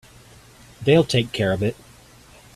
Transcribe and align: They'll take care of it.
They'll 0.81 1.03
take 1.03 1.31
care 1.31 1.51
of 1.51 1.61
it. 1.61 1.75